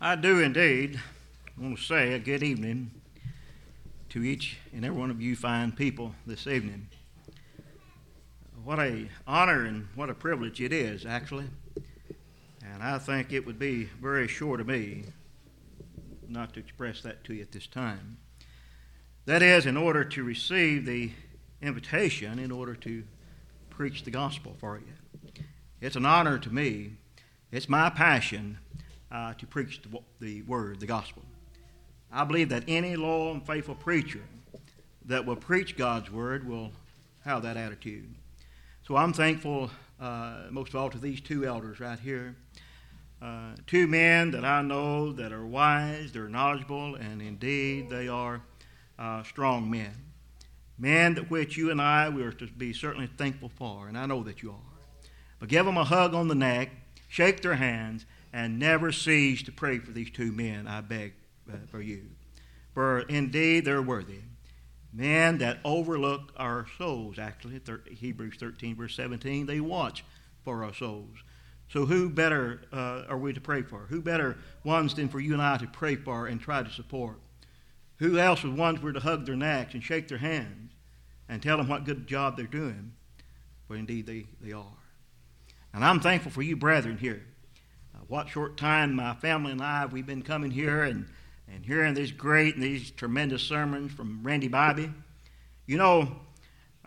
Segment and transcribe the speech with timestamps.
[0.00, 1.00] I do indeed
[1.60, 2.92] want to say a good evening
[4.10, 6.86] to each and every one of you fine people this evening.
[8.62, 11.46] What a honor and what a privilege it is, actually.
[12.64, 15.02] And I think it would be very short of me
[16.28, 18.18] not to express that to you at this time.
[19.24, 21.10] That is, in order to receive the
[21.60, 23.02] invitation, in order to
[23.68, 25.42] preach the gospel for you.
[25.80, 26.92] It's an honor to me.
[27.50, 28.58] It's my passion
[29.10, 31.22] uh, to preach the, the word, the gospel.
[32.10, 34.22] I believe that any loyal and faithful preacher
[35.06, 36.72] that will preach God's word will
[37.24, 38.14] have that attitude.
[38.86, 42.34] So I'm thankful, uh, most of all, to these two elders right here.
[43.20, 48.40] Uh, two men that I know that are wise, they're knowledgeable, and indeed they are
[48.98, 49.92] uh, strong men.
[50.78, 54.06] Men that which you and I we are to be certainly thankful for, and I
[54.06, 55.10] know that you are.
[55.40, 56.70] But give them a hug on the neck,
[57.08, 61.14] shake their hands, and never cease to pray for these two men, I beg
[61.50, 62.02] uh, for you.
[62.74, 64.20] For indeed they're worthy.
[64.92, 70.04] Men that overlook our souls, actually, Hebrews 13, verse 17, they watch
[70.44, 71.18] for our souls.
[71.70, 73.80] So, who better uh, are we to pray for?
[73.90, 77.18] Who better ones than for you and I to pray for and try to support?
[77.96, 80.72] Who else is ones we're to hug their necks and shake their hands
[81.28, 82.92] and tell them what good job they're doing?
[83.66, 84.64] For indeed they, they are.
[85.74, 87.22] And I'm thankful for you, brethren, here
[88.08, 91.06] what short time my family and I we've been coming here and,
[91.46, 94.90] and hearing these great and these tremendous sermons from Randy Bobby.
[95.66, 96.16] You know,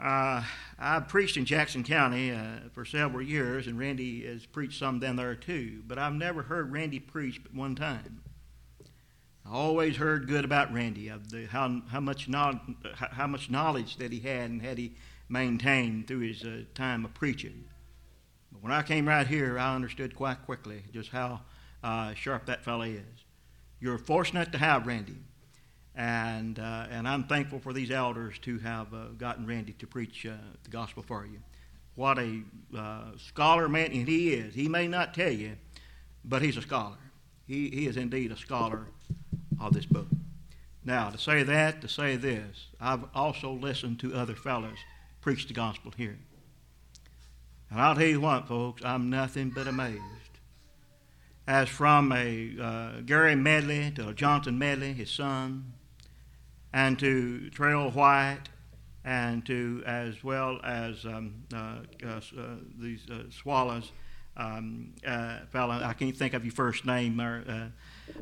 [0.01, 0.43] uh,
[0.79, 5.15] I've preached in Jackson County uh, for several years, and Randy has preached some down
[5.15, 5.83] there too.
[5.87, 8.23] But I've never heard Randy preach but one time.
[9.45, 12.59] I always heard good about Randy, of the, how, how, much knowledge,
[12.95, 14.93] how much knowledge that he had and had he
[15.29, 17.65] maintained through his uh, time of preaching.
[18.61, 21.41] But when I came right here, I understood quite quickly just how
[21.83, 23.25] uh, sharp that fellow is.
[23.79, 25.17] You're fortunate to have Randy,
[25.95, 30.25] and uh, and I'm thankful for these elders to have uh, gotten Randy to preach
[30.25, 31.39] uh, the gospel for you.
[31.95, 32.41] What a
[32.77, 34.53] uh, scholar man he is.
[34.53, 35.57] He may not tell you,
[36.23, 36.97] but he's a scholar.
[37.47, 38.85] He he is indeed a scholar
[39.59, 40.07] of this book.
[40.83, 44.77] Now, to say that, to say this, I've also listened to other fellows
[45.21, 46.17] preach the gospel here.
[47.71, 50.01] And I'll tell you what, folks, I'm nothing but amazed.
[51.47, 55.71] As from a uh, Gary Medley to Johnson Medley, his son,
[56.73, 58.49] and to Trail White,
[59.05, 62.21] and to as well as um, uh, uh, uh
[62.77, 63.93] these uh, swallows
[64.35, 65.81] um, uh, fella.
[65.81, 67.71] I can't think of your first name, or,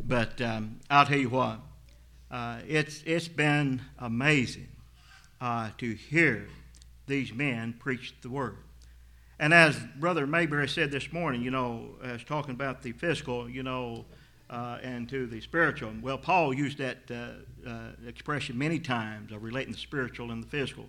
[0.03, 1.59] but um, I'll tell you what.
[2.67, 4.69] it's it's been amazing
[5.41, 6.47] to hear
[7.07, 8.57] these men preach the word.
[9.39, 13.63] And as Brother Mayberry said this morning, you know, as talking about the physical, you
[13.63, 14.05] know,
[14.49, 15.93] uh, and to the spiritual.
[16.01, 20.47] Well, Paul used that uh, uh, expression many times of relating the spiritual and the
[20.47, 20.85] physical.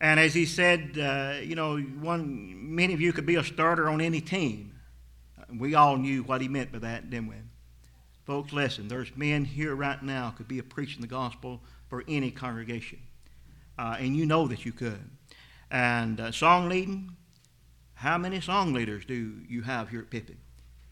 [0.00, 3.88] And as he said, uh, you know, one, many of you could be a starter
[3.88, 4.72] on any team.
[5.56, 7.36] We all knew what he meant by that, didn't we?
[8.26, 12.98] Folks, listen, there's men here right now could be preaching the gospel for any congregation.
[13.78, 15.10] Uh, and you know that you could.
[15.70, 17.16] And uh, song leading,
[17.94, 20.36] how many song leaders do you have here at Pippin?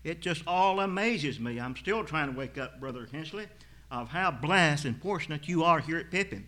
[0.05, 1.61] It just all amazes me.
[1.61, 3.47] I'm still trying to wake up, Brother Hensley,
[3.91, 6.47] of how blessed and fortunate you are here at Pippin.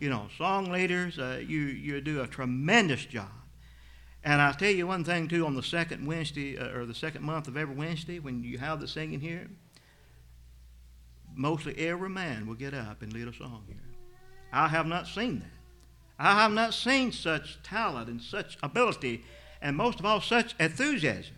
[0.00, 3.30] You know, song leaders, uh, you, you do a tremendous job.
[4.24, 7.22] And I'll tell you one thing, too, on the second Wednesday, uh, or the second
[7.22, 9.48] month of every Wednesday, when you have the singing here,
[11.34, 13.76] mostly every man will get up and lead a song here.
[14.52, 15.50] I have not seen that.
[16.18, 19.22] I have not seen such talent and such ability
[19.60, 21.36] and most of all, such enthusiasm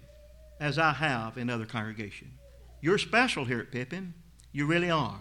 [0.60, 2.32] as I have in other congregations.
[2.80, 4.14] You're special here at Pippin.
[4.52, 5.20] You really are.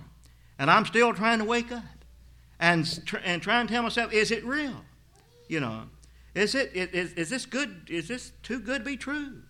[0.59, 1.83] And I'm still trying to wake up
[2.59, 4.83] and, tr- and try and tell myself, is it real?
[5.47, 5.83] You know,
[6.33, 7.87] is, it, is, is this good?
[7.89, 9.41] Is this too good to be true?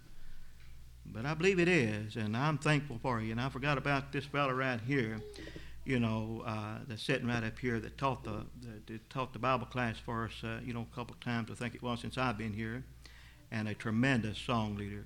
[1.06, 3.32] But I believe it is, and I'm thankful for you.
[3.32, 5.22] And I forgot about this fellow right here,
[5.86, 8.46] you know, uh, that's sitting right up here that taught the,
[8.88, 11.56] that taught the Bible class for us, uh, you know, a couple of times, I
[11.56, 12.84] think it was, since I've been here
[13.52, 15.06] and a tremendous song leader.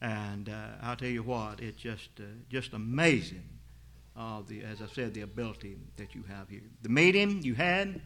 [0.00, 3.44] And uh, I'll tell you what, it's just uh, just amazing,
[4.16, 6.60] uh, the as I said, the ability that you have here.
[6.82, 8.00] The meeting you had,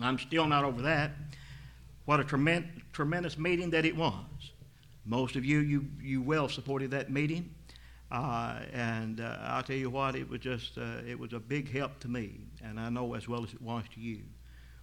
[0.00, 1.12] I'm still not over that.
[2.06, 4.14] What a tremendous, tremendous meeting that it was.
[5.04, 7.54] Most of you, you, you well supported that meeting.
[8.10, 11.72] Uh, and uh, I'll tell you what, it was just, uh, it was a big
[11.72, 14.22] help to me, and I know as well as it was to you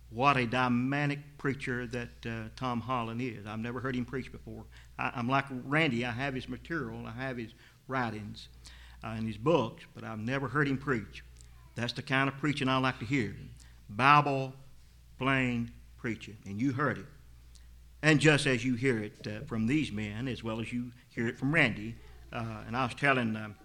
[0.10, 3.46] what a dynamic preacher that uh, Tom Holland is.
[3.46, 4.64] I've never heard him preach before.
[4.98, 7.54] I, am like Randy, I have his material, I have his
[7.88, 8.48] writings.
[9.04, 11.24] uh, in his books, but I've never heard him preach.
[11.76, 13.36] That's the kind of preaching I like to hear.
[13.90, 14.54] Bible,
[15.20, 16.38] plain preaching.
[16.46, 17.06] And you heard it.
[18.02, 21.28] And just as you hear it uh, from these men, as well as you hear
[21.28, 21.96] it from Randy,
[22.32, 23.56] uh, and I was telling um,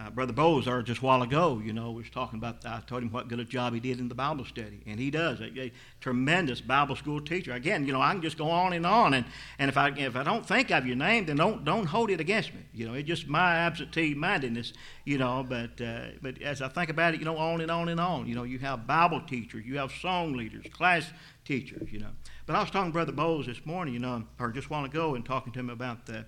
[0.00, 3.12] uh, Brother Bozar just a while ago, you know, was talking about, I told him
[3.12, 4.80] what good a job he did in the Bible study.
[4.86, 5.40] And he does.
[5.40, 7.52] A, a, tremendous Bible school teacher.
[7.52, 9.12] Again, you know, I can just go on and on.
[9.12, 9.26] And,
[9.58, 12.20] and if, I, if I don't think of your name, then don't, don't hold it
[12.20, 12.60] against me.
[12.72, 14.72] You know, it's just my absentee mindedness,
[15.04, 15.44] you know.
[15.46, 18.26] But, uh, but as I think about it, you know, on and on and on.
[18.26, 21.10] You know, you have Bible teachers, you have song leaders, class
[21.44, 22.10] teachers, you know.
[22.46, 24.86] But I was talking to Brother Bowles this morning, you know, or just a while
[24.86, 26.24] ago, and talking to him about the,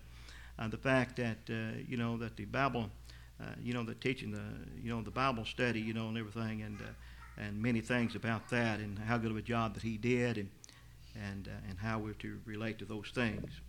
[0.58, 2.90] uh, the fact that, uh, you know, that the Bible
[3.62, 4.42] you know, the teaching the,
[4.82, 8.48] you know, the Bible study, you know, and everything, and uh, and many things about
[8.50, 10.50] that, and how good of a job that he did, and
[11.30, 13.60] and uh, and how we're to relate to those things.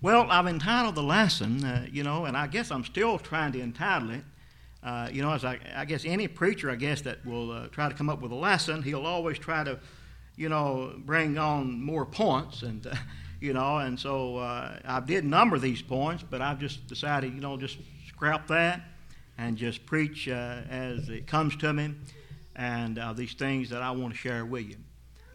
[0.00, 3.60] Well, I've entitled the lesson, uh, you know, and I guess I'm still trying to
[3.60, 4.24] entitle it.
[4.82, 7.88] Uh, you know, as I, I, guess any preacher, I guess that will uh, try
[7.88, 9.78] to come up with a lesson, he'll always try to,
[10.34, 12.84] you know, bring on more points and
[13.42, 17.40] you know, and so uh, I did number these points, but I've just decided, you
[17.40, 17.76] know, just
[18.22, 18.80] scrap that
[19.36, 21.92] and just preach uh, as it comes to me
[22.54, 24.76] and uh, these things that I want to share with you.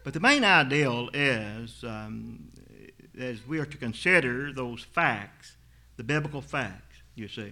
[0.06, 2.48] But the main ideal is um,
[3.20, 5.58] as we are to consider those facts,
[5.98, 7.52] the biblical facts, you see.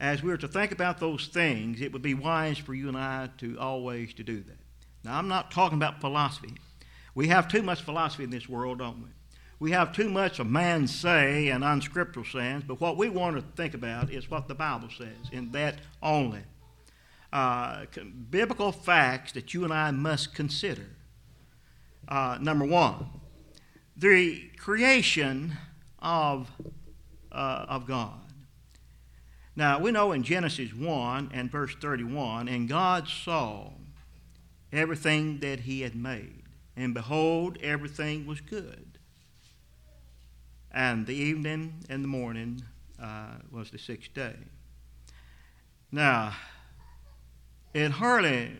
[0.00, 2.96] As we are to think about those things, it would be wise for you and
[2.96, 4.58] I to always to do that.
[5.04, 6.54] Now, I'm not talking about philosophy.
[7.14, 9.10] We have too much philosophy in this world, don't we?
[9.64, 13.42] We have too much of man's say and unscriptural sayings, but what we want to
[13.56, 16.42] think about is what the Bible says, in that only.
[17.32, 17.86] Uh,
[18.28, 20.84] biblical facts that you and I must consider.
[22.06, 23.06] Uh, number one,
[23.96, 25.56] the creation
[25.98, 26.50] of,
[27.32, 28.20] uh, of God.
[29.56, 33.70] Now, we know in Genesis 1 and verse 31, and God saw
[34.70, 36.42] everything that he had made,
[36.76, 38.83] and behold, everything was good
[40.74, 42.60] and the evening and the morning
[43.00, 44.34] uh, was the sixth day.
[45.92, 46.34] Now,
[47.72, 48.50] it hardly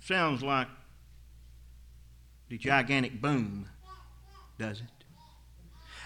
[0.00, 0.68] sounds like
[2.50, 3.68] the gigantic boom,
[4.58, 4.86] does it?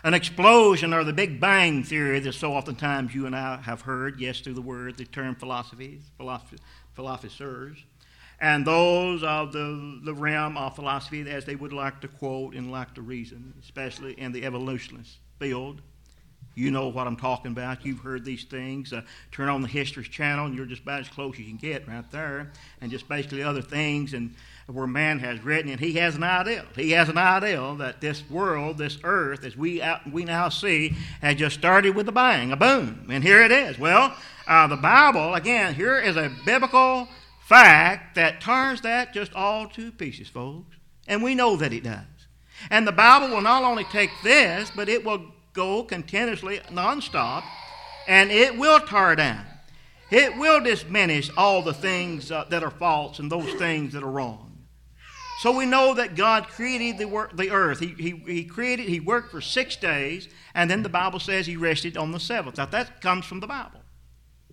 [0.05, 4.21] An explosion or the Big Bang theory that so oftentimes you and I have heard,
[4.21, 6.03] yes, through the word, the term philosophies,
[6.94, 7.79] philosophers
[8.41, 12.71] and those of the, the realm of philosophy as they would like to quote and
[12.71, 15.81] like to reason, especially in the evolutionist field.
[16.55, 17.85] You know what I'm talking about.
[17.85, 18.91] You've heard these things.
[18.91, 21.59] Uh, turn on the History Channel, and you're just about as close as you can
[21.59, 22.50] get right there.
[22.81, 24.35] And just basically other things, and
[24.67, 26.65] where man has written, and he has an ideal.
[26.75, 30.97] He has an ideal that this world, this earth, as we out, we now see,
[31.21, 33.79] has just started with a bang, a boom, and here it is.
[33.79, 34.17] Well,
[34.49, 35.75] uh, the Bible again.
[35.75, 37.06] Here is a biblical
[37.47, 40.77] fact that turns that just all to pieces, folks.
[41.07, 42.03] And we know that it does.
[42.71, 47.45] And the Bible will not only take this, but it will go continuously, nonstop,
[48.09, 49.45] and it will tear down.
[50.11, 54.11] It will diminish all the things uh, that are false and those things that are
[54.11, 54.59] wrong.
[55.41, 57.79] So we know that God created the, work, the earth.
[57.79, 61.57] He, he, he created, He worked for six days, and then the Bible says He
[61.57, 62.57] rested on the seventh.
[62.57, 63.75] Now that comes from the Bible.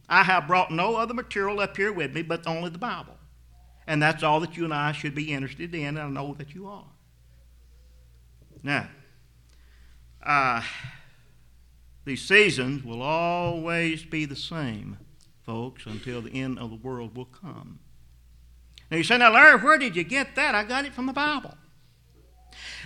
[0.09, 3.18] I have brought no other material up here with me but only the Bible.
[3.87, 6.54] And that's all that you and I should be interested in, and I know that
[6.54, 6.85] you are.
[8.63, 8.87] Now,
[10.25, 10.61] uh,
[12.06, 14.97] these seasons will always be the same,
[15.45, 17.80] folks, until the end of the world will come.
[18.89, 20.56] Now you say, now Larry, where did you get that?
[20.56, 21.56] I got it from the Bible.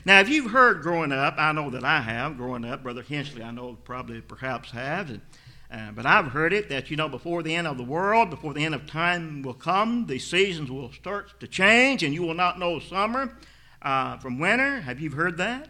[0.06, 2.84] Now, if you've heard growing up, I know that I have growing up.
[2.84, 5.10] Brother Hensley, I know probably perhaps have.
[5.10, 5.22] And
[5.70, 8.54] uh, but I've heard it that, you know, before the end of the world, before
[8.54, 12.34] the end of time will come, the seasons will start to change and you will
[12.34, 13.38] not know summer
[13.82, 14.82] uh, from winter.
[14.82, 15.70] Have you heard that?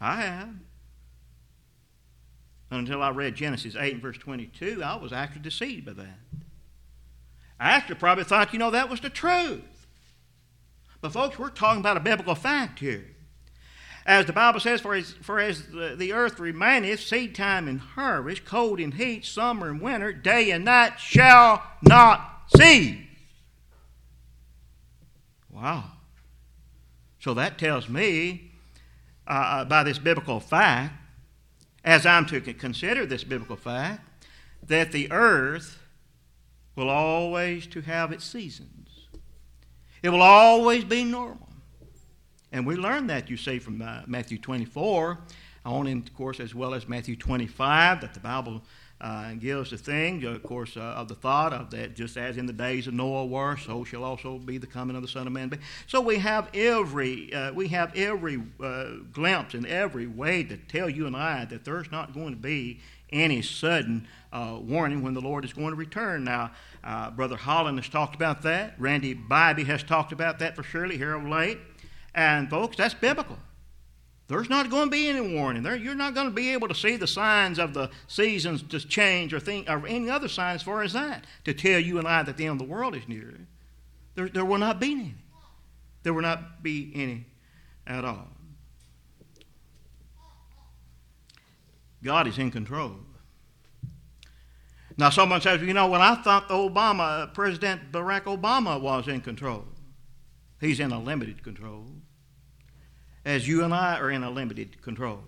[0.00, 0.54] I have.
[2.70, 6.18] Until I read Genesis 8 and verse 22, I was actually deceived by that.
[7.60, 9.86] I actually probably thought, you know, that was the truth.
[11.00, 13.04] But, folks, we're talking about a biblical fact here.
[14.08, 17.78] As the Bible says, for as, for as the, the earth remaineth, seed time and
[17.78, 22.96] harvest, cold and heat, summer and winter, day and night shall not cease.
[25.50, 25.84] Wow.
[27.20, 28.52] So that tells me,
[29.26, 30.94] uh, by this biblical fact,
[31.84, 34.24] as I'm to consider this biblical fact,
[34.62, 35.78] that the earth
[36.76, 38.88] will always to have its seasons.
[40.02, 41.47] It will always be normal.
[42.52, 45.18] And we learn that, you see, from uh, Matthew 24,
[45.64, 48.62] on, in, of course, as well as Matthew 25, that the Bible
[49.00, 52.46] uh, gives the thing, of course, uh, of the thought of that just as in
[52.46, 55.32] the days of Noah were, so shall also be the coming of the Son of
[55.32, 55.56] Man.
[55.86, 60.88] So we have every uh, we have every uh, glimpse and every way to tell
[60.90, 65.20] you and I that there's not going to be any sudden uh, warning when the
[65.20, 66.24] Lord is going to return.
[66.24, 66.50] Now,
[66.82, 68.74] uh, Brother Holland has talked about that.
[68.78, 71.58] Randy Bybee has talked about that for surely here of late.
[72.14, 73.38] And folks, that's biblical.
[74.28, 75.62] There's not going to be any warning.
[75.62, 78.78] There, you're not going to be able to see the signs of the seasons to
[78.78, 82.06] change or, think, or any other sign as far as that to tell you and
[82.06, 83.34] I that the end of the world is near.
[84.14, 85.14] There, there will not be any.
[86.02, 87.24] There will not be any
[87.86, 88.28] at all.
[92.02, 92.96] God is in control.
[94.98, 99.20] Now, someone says, you know, when I thought the Obama, President Barack Obama was in
[99.20, 99.64] control,
[100.60, 101.86] he's in a limited control
[103.24, 105.20] as you and I are in a limited control.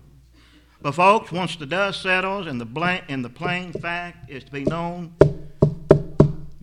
[0.81, 4.51] But, folks, once the dust settles and the, blank, and the plain fact is to
[4.51, 5.13] be known,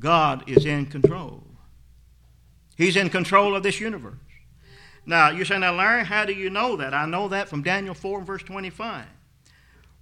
[0.01, 1.45] God is in control.
[2.77, 4.19] He's in control of this universe.
[5.07, 6.93] Now, you're saying, now, Larry, how do you know that?
[6.93, 9.07] I know that from Daniel 4 and verse 25,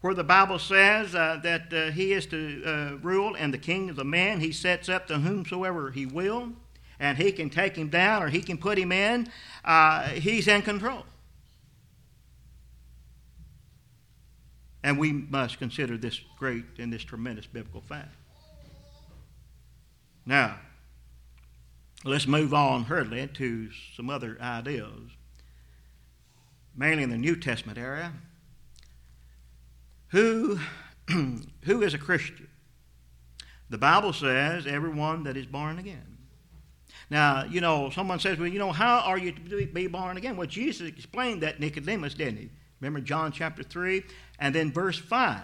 [0.00, 3.90] where the Bible says uh, that uh, he is to uh, rule and the king
[3.90, 4.40] of the man.
[4.40, 6.52] He sets up to whomsoever he will,
[6.98, 9.28] and he can take him down or he can put him in.
[9.64, 11.04] Uh, he's in control.
[14.82, 18.14] And we must consider this great and this tremendous biblical fact.
[20.24, 20.58] Now,
[22.04, 25.10] let's move on hurriedly to some other ideas,
[26.76, 28.12] mainly in the New Testament area.
[30.08, 30.58] Who,
[31.08, 32.48] who is a Christian?
[33.68, 36.15] The Bible says everyone that is born again.
[37.08, 40.36] Now, you know, someone says, well, you know, how are you to be born again?
[40.36, 42.50] Well, Jesus explained that Nicodemus, didn't he?
[42.80, 44.02] Remember John chapter 3?
[44.38, 45.40] And then verse 5.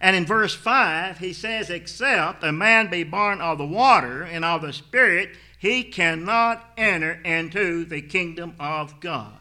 [0.00, 4.44] And in verse 5, he says, Except a man be born of the water and
[4.44, 9.32] of the Spirit, he cannot enter into the kingdom of God.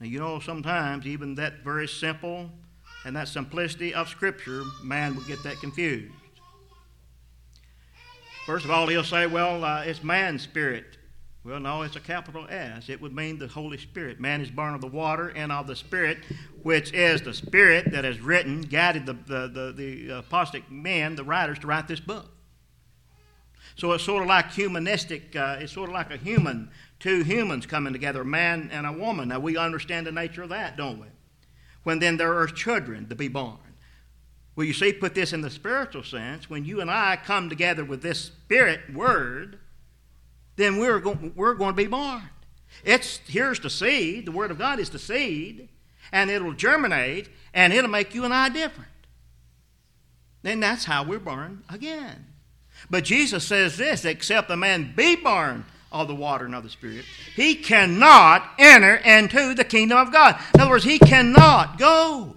[0.00, 2.50] Now, you know, sometimes even that very simple
[3.04, 6.12] and that simplicity of Scripture, man will get that confused.
[8.46, 10.98] First of all, he'll say, well, uh, it's man's spirit
[11.44, 12.88] well, no, it's a capital S.
[12.88, 14.20] It would mean the Holy Spirit.
[14.20, 16.18] Man is born of the water and of the Spirit,
[16.62, 21.24] which is the Spirit that has written, guided the, the, the, the apostate men, the
[21.24, 22.30] writers, to write this book.
[23.74, 26.70] So it's sort of like humanistic, uh, it's sort of like a human,
[27.00, 29.28] two humans coming together, a man and a woman.
[29.28, 31.08] Now, we understand the nature of that, don't we?
[31.82, 33.58] When then there are children to be born.
[34.54, 36.50] Well, you see, put this in the spiritual sense.
[36.50, 39.58] When you and I come together with this Spirit word,
[40.56, 42.22] then we're, go- we're going to be born.
[42.84, 44.26] It's, here's the seed.
[44.26, 45.68] The Word of God is the seed,
[46.10, 48.90] and it'll germinate, and it'll make you and I different.
[50.42, 52.26] Then that's how we're born again.
[52.90, 56.70] But Jesus says this except a man be born of the water and of the
[56.70, 57.04] Spirit,
[57.36, 60.38] he cannot enter into the kingdom of God.
[60.54, 62.36] In other words, he cannot go.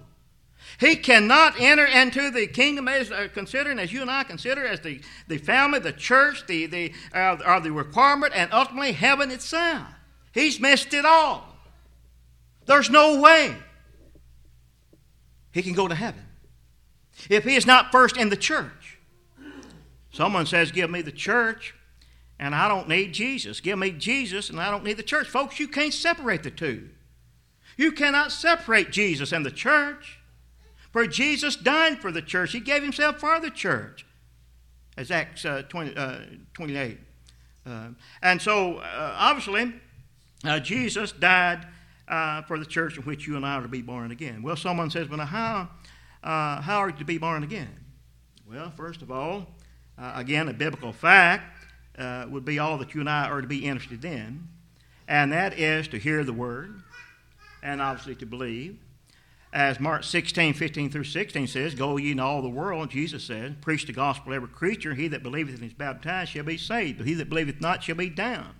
[0.78, 4.80] He cannot enter into the kingdom as uh, considering, as you and I consider, as
[4.80, 9.86] the, the family, the church, the, the, uh, are the requirement, and ultimately heaven itself.
[10.32, 11.56] He's missed it all.
[12.66, 13.56] There's no way
[15.52, 16.22] he can go to heaven
[17.30, 18.98] if he is not first in the church.
[20.10, 21.74] Someone says, Give me the church,
[22.38, 23.60] and I don't need Jesus.
[23.60, 25.28] Give me Jesus, and I don't need the church.
[25.28, 26.90] Folks, you can't separate the two.
[27.76, 30.18] You cannot separate Jesus and the church.
[30.96, 34.06] For Jesus died for the church, He gave Himself for the church.
[34.96, 36.20] As Acts uh, 20, uh,
[36.54, 36.98] 28.
[37.66, 37.88] Uh,
[38.22, 39.74] and so, uh, obviously,
[40.46, 41.66] uh, Jesus died
[42.08, 44.42] uh, for the church in which you and I are to be born again.
[44.42, 45.68] Well, someone says, well, how,
[46.22, 47.78] how are you to be born again?
[48.50, 49.48] Well, first of all,
[49.98, 51.58] again, a biblical fact
[52.30, 54.48] would be all that you and I are to be interested in,
[55.06, 56.80] and that is to hear the word
[57.62, 58.78] and obviously to believe
[59.56, 63.62] as Mark 16, 15 through 16 says, Go ye into all the world, Jesus said,
[63.62, 64.92] preach the gospel to every creature.
[64.92, 67.94] He that believeth and is baptized shall be saved, but he that believeth not shall
[67.94, 68.52] be damned.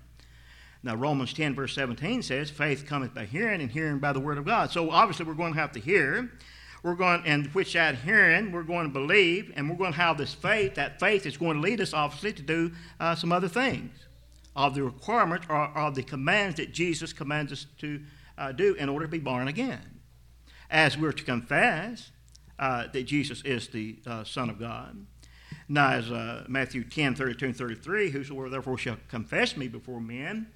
[0.83, 4.39] Now, Romans 10, verse 17 says, Faith cometh by hearing, and hearing by the word
[4.39, 4.71] of God.
[4.71, 6.33] So, obviously, we're going to have to hear.
[6.83, 10.17] We're going, and which that hearing, we're going to believe, and we're going to have
[10.17, 10.77] this faith.
[10.77, 13.93] That faith is going to lead us, obviously, to do uh, some other things
[14.55, 18.01] of the requirements or of the commands that Jesus commands us to
[18.39, 19.96] uh, do in order to be born again
[20.71, 22.11] as we're to confess
[22.59, 25.07] uh, that Jesus is the uh, Son of God.
[25.69, 30.47] Now, as uh, Matthew 10 32 and 33, whosoever therefore shall confess me before men,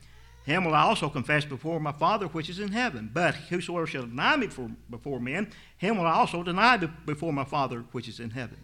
[0.44, 3.10] him will I also confess before my Father which is in heaven.
[3.12, 7.44] But whosoever shall deny me before, before men, him will I also deny before my
[7.44, 8.58] Father which is in heaven.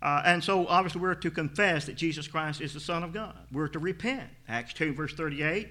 [0.00, 3.36] Uh, and so, obviously, we're to confess that Jesus Christ is the Son of God.
[3.52, 4.28] We're to repent.
[4.48, 5.68] Acts 2, verse 38.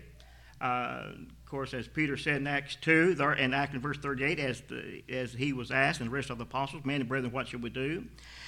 [0.62, 4.39] Uh, of course, as Peter said in Acts 2, there, and Acts in verse 38,
[4.39, 7.34] as, the, as he was asked, and the rest of the apostles, men and brethren,
[7.34, 8.06] what should we do?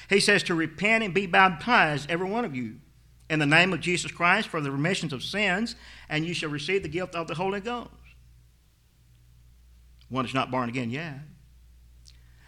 [0.09, 2.75] He says to repent and be baptized, every one of you,
[3.29, 5.75] in the name of Jesus Christ for the remissions of sins,
[6.07, 7.89] and you shall receive the gift of the Holy Ghost.
[10.09, 11.15] One is not born again yet.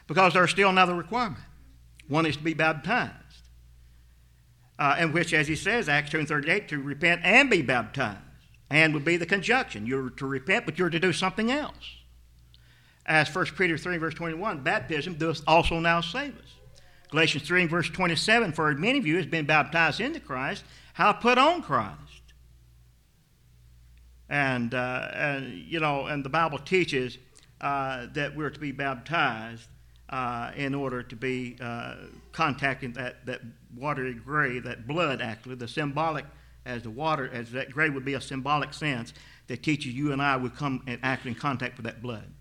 [0.05, 1.41] Because there's still another requirement.
[2.07, 3.13] One is to be baptized.
[4.77, 8.19] Uh, in which, as he says, Acts 2 and 38, to repent and be baptized.
[8.69, 9.85] And would be the conjunction.
[9.85, 11.97] You're to repent, but you're to do something else.
[13.05, 16.55] As 1 Peter 3, verse 21, baptism does also now save us.
[17.11, 21.37] Galatians 3 verse 27, for many of you has been baptized into Christ, how put
[21.37, 21.99] on Christ.
[24.27, 27.17] And, uh, and you know, and the Bible teaches
[27.61, 29.67] uh, that we're to be baptized
[30.09, 31.95] uh, in order to be uh,
[32.31, 33.41] contacting that, that
[33.75, 36.25] watery grave, that blood actually, the symbolic,
[36.65, 39.13] as the water, as that grave would be a symbolic sense
[39.47, 42.33] that teaches you and I would come and act in contact with that blood.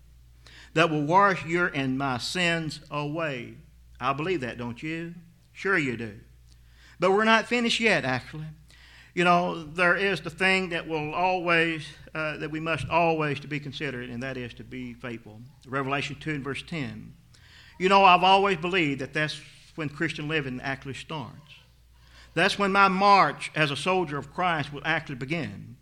[0.73, 3.55] That will wash your and my sins away.
[3.99, 5.13] I believe that, don't you?
[5.53, 6.19] Sure you do.
[6.99, 8.47] But we're not finished yet, actually.
[9.13, 13.47] You know, there is the thing that will always, uh, that we must always to
[13.47, 15.39] be considered, and that is to be faithful.
[15.65, 17.13] Revelation 2 and verse 10.
[17.79, 19.39] You know, I've always believed that that's
[19.75, 21.44] when Christian living actually starts.
[22.35, 25.77] That's when my march as a soldier of Christ will actually begin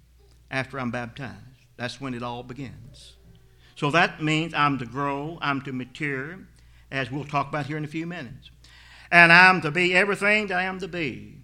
[0.49, 1.35] after I'm baptized.
[1.77, 3.15] That's when it all begins.
[3.75, 6.37] So that means I'm to grow, I'm to mature,
[6.91, 8.51] as we'll talk about here in a few minutes.
[9.11, 11.39] And I'm to be everything that I am to be,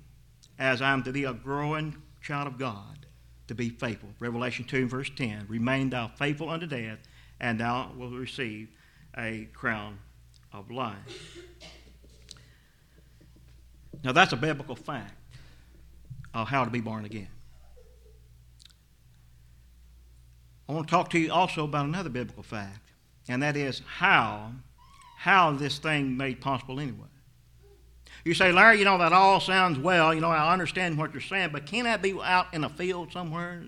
[0.60, 3.08] as I'm to be a growing child of God,
[3.48, 4.10] to be faithful.
[4.20, 7.00] Revelation 2, verse 10 Remain thou faithful unto death,
[7.40, 8.70] and thou wilt receive
[9.18, 9.98] a crown
[10.54, 11.40] of life.
[14.04, 15.14] Now, that's a biblical fact
[16.34, 17.28] of how to be born again.
[20.68, 22.92] I want to talk to you also about another biblical fact,
[23.28, 24.52] and that is how
[25.18, 27.08] how this thing made possible anyway.
[28.24, 30.14] You say, Larry, you know, that all sounds well.
[30.14, 33.12] You know, I understand what you're saying, but can I be out in a field
[33.12, 33.64] somewhere?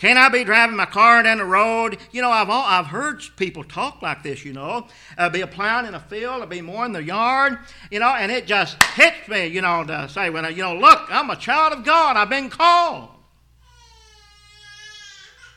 [0.00, 1.98] Can I be driving my car down the road?
[2.10, 4.88] You know, I've, all, I've heard people talk like this, you know.
[5.16, 7.58] I'll be a plowing in a field, I'll be mowing the yard,
[7.90, 10.74] you know, and it just hits me, you know, to say, when I, you know,
[10.74, 13.10] look, I'm a child of God, I've been called.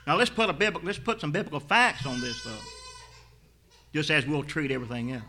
[0.05, 2.51] Now let's put, a biblical, let's put some biblical facts on this, though
[3.93, 5.23] just as we'll treat everything else.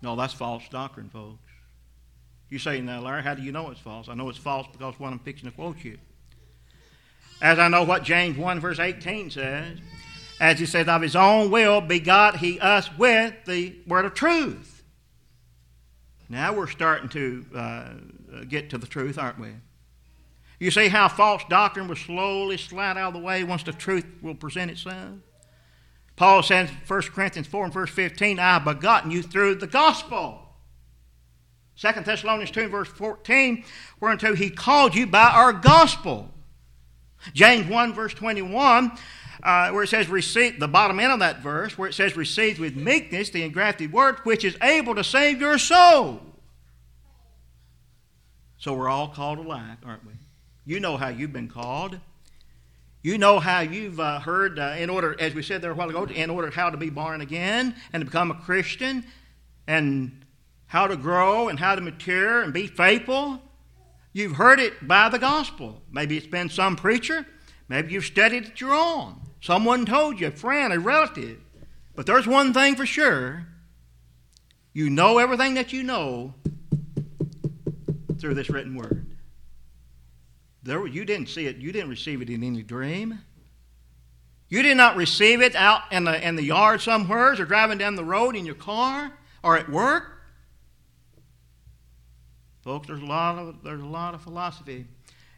[0.00, 1.38] No, that's false doctrine, folks.
[2.48, 4.08] You say, now, Larry, how do you know it's false?
[4.08, 5.98] I know it's false because what I'm fixing to quote you.
[7.42, 9.78] As I know what James 1, verse 18 says,
[10.40, 14.84] as he says, of his own will begot he us with the word of truth.
[16.28, 17.90] Now we're starting to uh,
[18.48, 19.50] get to the truth, aren't we?
[20.60, 24.06] You see how false doctrine will slowly slide out of the way once the truth
[24.22, 25.18] will present itself?
[26.14, 29.66] Paul says in 1 Corinthians 4 and verse 15, I have begotten you through the
[29.66, 30.38] gospel.
[31.76, 33.64] 2 Thessalonians 2 verse 14,
[33.98, 36.32] whereunto he called you by our gospel.
[37.34, 38.92] James 1 verse 21,
[39.42, 42.58] uh, where it says receive, the bottom end of that verse, where it says receive
[42.58, 46.20] with meekness the engrafted word, which is able to save your soul.
[48.58, 50.12] So we're all called alike, aren't we?
[50.64, 51.98] You know how you've been called.
[53.02, 55.90] You know how you've uh, heard, uh, in order, as we said there a while
[55.90, 59.04] ago, in order how to be born again and to become a Christian
[59.66, 60.24] and
[60.66, 63.42] how to grow and how to mature and be faithful.
[64.12, 65.82] You've heard it by the gospel.
[65.90, 67.26] Maybe it's been some preacher.
[67.68, 69.20] Maybe you've studied it your own.
[69.40, 71.38] Someone told you, a friend, a relative.
[71.94, 73.46] But there's one thing for sure
[74.74, 76.34] you know everything that you know
[78.18, 79.06] through this written word.
[80.62, 81.56] There, you didn't see it.
[81.56, 83.18] You didn't receive it in any dream.
[84.48, 87.96] You did not receive it out in the, in the yard somewhere or driving down
[87.96, 90.11] the road in your car or at work.
[92.62, 94.86] Folks, there's a lot of, there's a lot of philosophy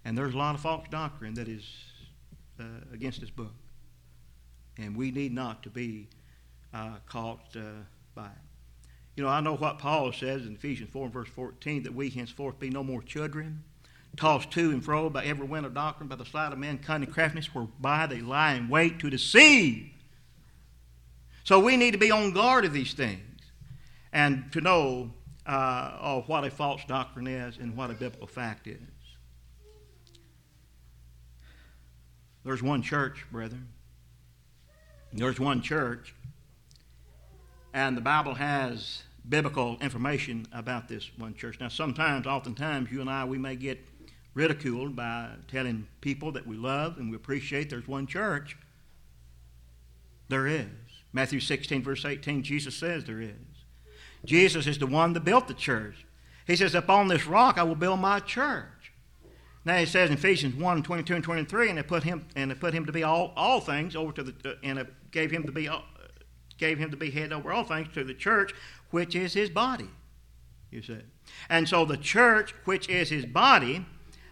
[0.05, 1.65] and there's a lot of false doctrine that is
[2.61, 3.55] uh, against this book.
[4.79, 6.09] And we need not to be
[6.75, 7.61] uh, caught uh,
[8.15, 8.33] by it.
[9.17, 12.11] You know, I know what Paul says in Ephesians 4 and verse 14 that we
[12.11, 13.63] henceforth be no more children
[14.17, 17.11] tossed to and fro by every wind of doctrine, by the sleight of men, cunning
[17.11, 19.91] craftiness, whereby they lie in wait to deceive.
[21.45, 23.41] So we need to be on guard of these things
[24.13, 25.13] and to know
[25.47, 28.79] uh, oh, what a false doctrine is and what a biblical fact is.
[32.45, 33.69] There's one church, brethren.
[35.13, 36.15] There's one church.
[37.73, 41.59] And the Bible has biblical information about this one church.
[41.61, 43.87] Now, sometimes, oftentimes, you and I, we may get
[44.35, 48.57] ridiculed by telling people that we love and we appreciate there's one church.
[50.29, 50.69] There is.
[51.13, 53.54] Matthew 16, verse 18, Jesus says there is.
[54.25, 56.07] Jesus is the one that built the church.
[56.47, 58.93] He says, Upon this rock I will build my church.
[59.65, 62.55] Now he says in Ephesians 1, 22 and 23, and they put him and they
[62.55, 65.53] put him to be all, all things over to the uh, and gave him to
[65.53, 65.79] be uh,
[66.59, 68.53] gave him to be head over all things to the church,
[68.91, 69.89] which is his body.
[70.71, 70.99] You see.
[71.49, 73.87] And so the church, which is his body,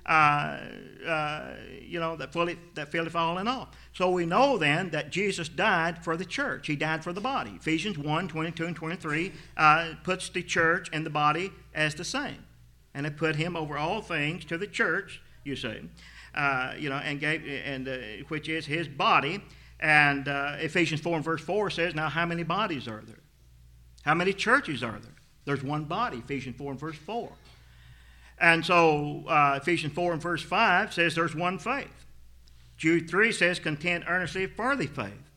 [0.06, 0.58] uh,
[1.06, 3.68] uh, you know, that fully that fully falling off.
[3.92, 6.66] So we know then that Jesus died for the church.
[6.66, 7.52] He died for the body.
[7.56, 12.44] Ephesians 1, 22 and 23 uh, puts the church and the body as the same.
[12.94, 15.88] And it put him over all things to the church, you see,
[16.34, 17.88] uh, you know, and gave, and
[18.28, 19.42] which is his body.
[19.80, 23.22] And Ephesians 4 and verse 4 says, Now, how many bodies are there?
[24.02, 25.14] How many churches are there?
[25.44, 27.30] There's one body, Ephesians 4 and verse 4.
[28.42, 32.06] And so uh, Ephesians 4 and verse 5 says there's one faith.
[32.76, 35.30] Jude 3 says, contend earnestly for the faith.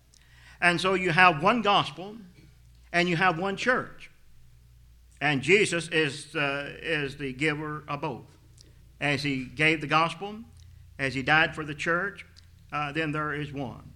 [0.60, 2.18] And so you have one gospel
[2.92, 4.10] and you have one church.
[5.22, 8.26] And Jesus is, uh, is the giver of both.
[9.00, 10.38] As he gave the gospel,
[10.98, 12.26] as he died for the church,
[12.74, 13.94] uh, then there is one.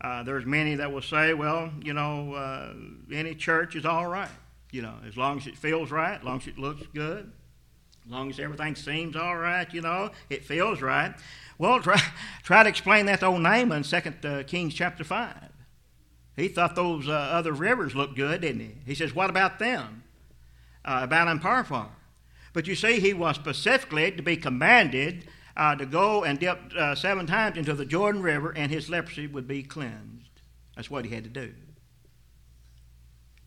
[0.00, 2.74] Uh, there's many that will say, well, you know, uh,
[3.12, 4.30] any church is all right.
[4.70, 7.32] You know, as long as it feels right, as long as it looks good,
[8.08, 11.14] long as everything seems all right, you know, it feels right.
[11.58, 12.00] Well, try,
[12.42, 15.34] try to explain that to old Naaman, 2 uh, Kings chapter 5.
[16.36, 18.74] He thought those uh, other rivers looked good, didn't he?
[18.84, 20.02] He says, What about them?
[20.84, 21.88] Uh, Abana and Pharpar.
[22.52, 26.94] But you see, he was specifically to be commanded uh, to go and dip uh,
[26.94, 30.28] seven times into the Jordan River, and his leprosy would be cleansed.
[30.74, 31.54] That's what he had to do.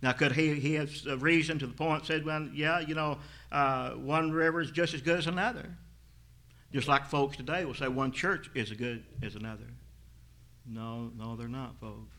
[0.02, 3.18] Now, could he, he have a reason to the point said, well, yeah, you know,
[3.52, 5.78] uh, one river is just as good as another.
[6.72, 9.66] Just like folks today will say one church is as good as another.
[10.66, 12.16] No, no, they're not, folks.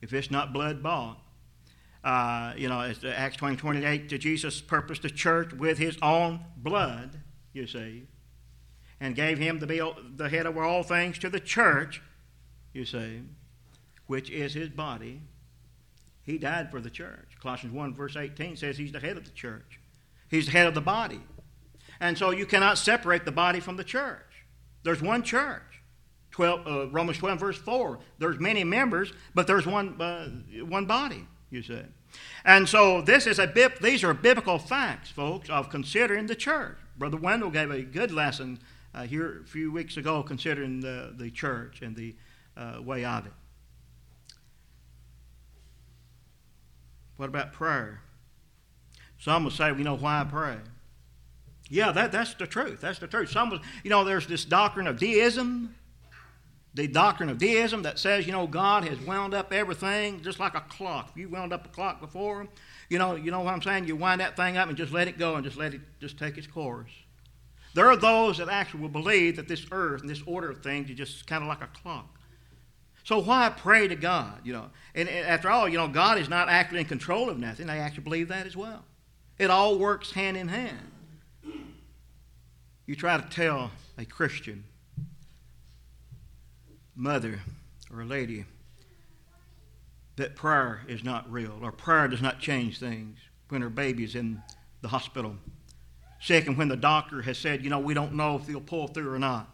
[0.00, 1.18] If it's not blood bought,
[2.02, 6.40] uh, you know, it's Acts 20, 28, to Jesus purposed the church with his own
[6.56, 7.20] blood,
[7.52, 8.06] you see,
[9.00, 9.82] and gave him to be
[10.16, 12.00] the head over all things to the church,
[12.72, 13.22] you see,
[14.06, 15.20] which is his body.
[16.22, 17.36] He died for the church.
[17.40, 19.80] Colossians 1, verse 18 says he's the head of the church.
[20.28, 21.20] He's the head of the body.
[22.00, 24.44] And so you cannot separate the body from the church.
[24.82, 25.62] There's one church.
[26.30, 27.98] 12, uh, Romans 12, verse 4.
[28.18, 30.28] There's many members, but there's one, uh,
[30.64, 31.84] one body, you say.
[32.44, 36.76] And so this is a these are biblical facts, folks, of considering the church.
[36.96, 38.58] Brother Wendell gave a good lesson
[38.94, 42.14] uh, here a few weeks ago considering the, the church and the
[42.56, 43.32] uh, way of it.
[47.20, 48.00] What about prayer?
[49.18, 50.56] Some will say, you know, why I pray?
[51.68, 52.80] Yeah, that, that's the truth.
[52.80, 53.30] That's the truth.
[53.30, 55.74] Some, will, you know, there's this doctrine of deism,
[56.72, 60.54] the doctrine of deism that says, you know, God has wound up everything just like
[60.54, 61.10] a clock.
[61.10, 62.48] If you wound up a clock before,
[62.88, 63.86] you know, you know what I'm saying?
[63.86, 66.18] You wind that thing up and just let it go and just let it just
[66.18, 66.90] take its course.
[67.74, 70.88] There are those that actually will believe that this earth and this order of things
[70.88, 72.19] is just kind of like a clock.
[73.04, 74.40] So why pray to God?
[74.44, 77.38] You know, and, and after all, you know, God is not actually in control of
[77.38, 77.66] nothing.
[77.66, 78.84] They actually believe that as well.
[79.38, 80.92] It all works hand in hand.
[82.86, 84.64] You try to tell a Christian
[86.94, 87.40] mother
[87.92, 88.44] or a lady
[90.16, 94.14] that prayer is not real or prayer does not change things when her baby is
[94.14, 94.42] in
[94.82, 95.36] the hospital.
[96.20, 99.10] Second, when the doctor has said, you know, we don't know if they'll pull through
[99.10, 99.48] or not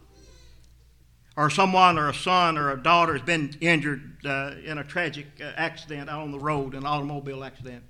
[1.36, 5.26] or someone or a son or a daughter has been injured uh, in a tragic
[5.40, 7.84] uh, accident out on the road, an automobile accident.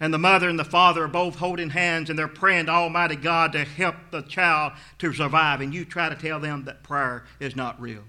[0.00, 3.16] And the mother and the father are both holding hands and they're praying to Almighty
[3.16, 5.60] God to help the child to survive.
[5.60, 8.02] And you try to tell them that prayer is not real.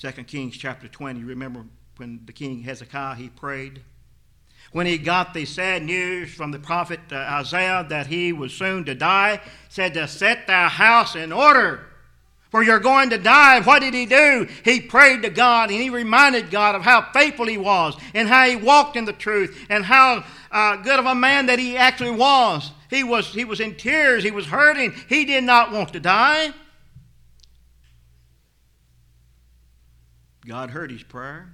[0.00, 3.82] 2 Kings chapter 20, remember when the king Hezekiah, he prayed
[4.72, 8.84] when he got the sad news from the prophet uh, Isaiah that he was soon
[8.84, 11.86] to die, said to set thy house in order,
[12.50, 13.60] for you're going to die.
[13.60, 14.48] What did he do?
[14.64, 18.46] He prayed to God and he reminded God of how faithful he was and how
[18.46, 22.10] he walked in the truth and how uh, good of a man that he actually
[22.10, 22.70] was.
[22.88, 23.32] He was.
[23.32, 26.52] he was in tears, he was hurting, he did not want to die.
[30.46, 31.50] God heard his prayer.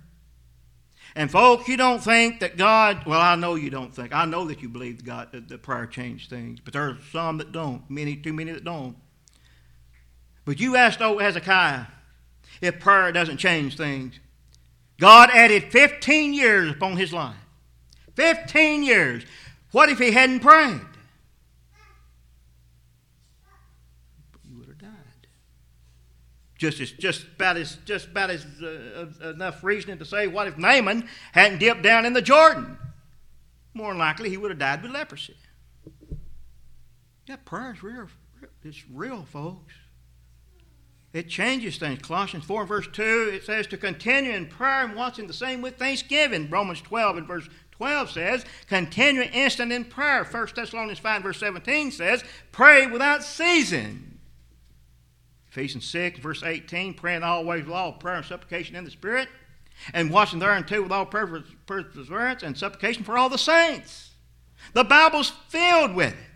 [1.15, 4.15] And folks, you don't think that God, well, I know you don't think.
[4.15, 7.39] I know that you believe God that the prayer changed things, but there are some
[7.39, 8.97] that don't, many, too many that don't.
[10.45, 11.87] But you asked old Hezekiah
[12.61, 14.19] if prayer doesn't change things.
[14.99, 17.37] God added 15 years upon his life.
[18.15, 19.25] 15 years.
[19.73, 20.81] What if he hadn't prayed?
[24.49, 25.27] You would have died.
[26.59, 30.57] Just as, just about as, just about as uh, enough reasoning to say, what if
[30.57, 32.79] Naaman hadn't dipped down in the Jordan?
[33.75, 35.37] More than likely, he would have died with leprosy.
[37.27, 38.07] Yeah, prayer is real.
[38.65, 39.75] It's real, folks.
[41.13, 42.01] It changes things.
[42.03, 45.63] Colossians 4 and verse 2, it says to continue in prayer and watching the same
[45.63, 46.51] with thanksgiving.
[46.51, 50.25] Romans 12 and verse 12 says, continue instant in prayer.
[50.25, 54.16] 1 Thessalonians 5 verse 17 says, pray without ceasing.
[55.57, 59.29] Ephesians 6 verse 18, praying always with all prayer and supplication in the Spirit,
[59.95, 64.11] and watching thereunto with all perseverance and supplication for all the saints.
[64.75, 66.27] The Bible's filled with it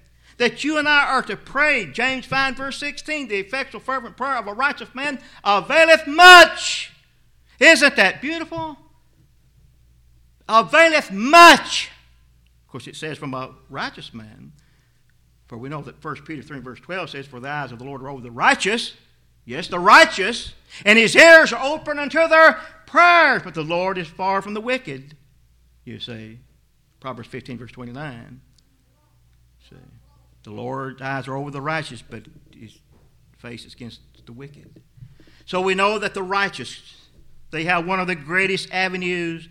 [0.40, 1.84] that you and I are to pray.
[1.84, 6.92] James 5, verse 16 the effectual, fervent prayer of a righteous man availeth much.
[7.60, 8.78] Isn't that beautiful?
[10.48, 11.90] Availeth much.
[12.64, 14.52] Of course, it says from a righteous man.
[15.46, 17.84] For we know that 1 Peter 3, verse 12 says, For the eyes of the
[17.84, 18.94] Lord are over the righteous.
[19.44, 20.54] Yes, the righteous.
[20.84, 23.42] And his ears are open unto their prayers.
[23.42, 25.16] But the Lord is far from the wicked,
[25.84, 26.38] you say.
[27.00, 28.40] Proverbs 15, verse 29.
[29.68, 29.76] See.
[30.42, 32.24] The Lord's eyes are over the righteous, but
[32.56, 32.78] his
[33.38, 34.82] face is against the wicked.
[35.44, 37.08] So we know that the righteous,
[37.50, 39.48] they have one of the greatest avenues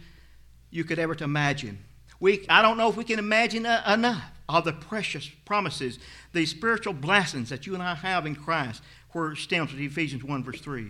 [0.71, 1.79] you could ever imagine.
[2.19, 5.99] We, I don't know if we can imagine enough of the precious promises,
[6.33, 10.23] the spiritual blessings that you and I have in Christ, where it stems with Ephesians
[10.23, 10.87] 1, verse 3.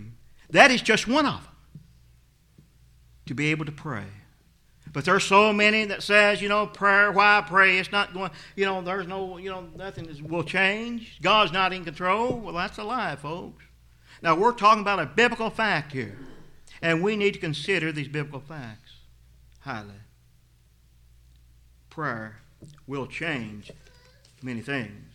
[0.50, 1.52] That is just one of them.
[3.26, 4.04] To be able to pray.
[4.92, 7.78] But there's so many that says, you know, prayer, why pray?
[7.78, 11.20] It's not going, you know, there's no, you know, nothing will change.
[11.22, 12.38] God's not in control.
[12.38, 13.64] Well, that's a lie, folks.
[14.20, 16.18] Now, we're talking about a biblical fact here.
[16.82, 18.92] And we need to consider these biblical facts
[19.60, 19.90] highly.
[21.90, 22.40] Prayer
[22.86, 23.70] will change
[24.42, 25.09] many things.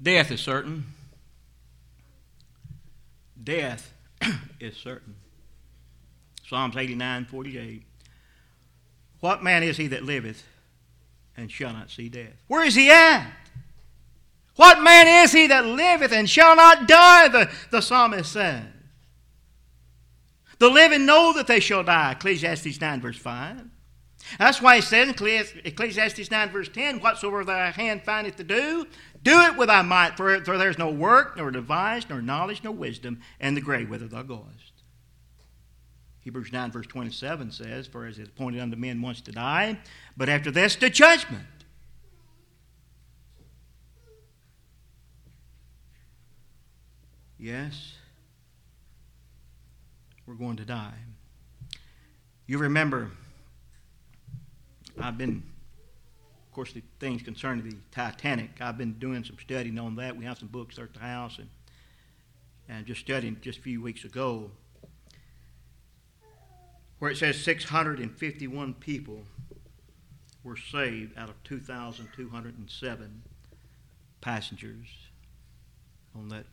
[0.00, 0.86] Death is certain.
[3.42, 3.92] Death
[4.60, 5.16] is certain.
[6.46, 7.82] Psalms 89 48.
[9.20, 10.44] What man is he that liveth
[11.36, 12.42] and shall not see death?
[12.46, 13.30] Where is he at?
[14.56, 17.28] What man is he that liveth and shall not die?
[17.28, 18.64] The, the psalmist says.
[20.58, 22.12] The living know that they shall die.
[22.12, 23.62] Ecclesiastes 9, verse 5.
[24.38, 25.14] That's why he said in
[25.64, 28.86] Ecclesiastes 9, verse 10, Whatsoever thy hand findeth to do,
[29.22, 32.62] do it with thy might, for, for there is no work, nor device, nor knowledge,
[32.62, 34.72] nor wisdom in the grave whither thou goest.
[36.20, 39.78] Hebrews 9, verse 27 says, For as it is appointed unto men once to die,
[40.16, 41.46] but after this, the judgment.
[47.38, 47.94] Yes,
[50.26, 50.94] we're going to die.
[52.46, 53.12] You remember,
[55.00, 55.42] I've been,
[56.46, 60.16] of course, the things concerning the Titanic, I've been doing some studying on that.
[60.16, 61.48] We have some books at the house, and,
[62.68, 64.50] and just studying just a few weeks ago
[66.98, 69.22] where it says 651 people
[70.42, 73.22] were saved out of 2,207
[74.20, 74.88] passengers
[76.14, 76.46] on that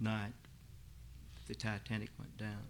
[0.00, 0.32] night
[1.46, 2.62] the Titanic went down.